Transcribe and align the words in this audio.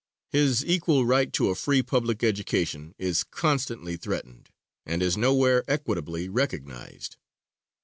His 0.31 0.65
equal 0.65 1.05
right 1.05 1.31
to 1.33 1.51
a 1.51 1.55
free 1.55 1.83
public 1.83 2.23
education 2.23 2.95
is 2.97 3.23
constantly 3.23 3.97
threatened 3.97 4.49
and 4.83 4.99
is 5.03 5.15
nowhere 5.15 5.63
equitably 5.67 6.27
recognized. 6.27 7.17